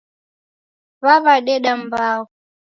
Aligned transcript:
Wawadeda 1.03 1.71
mmbao 1.77 2.23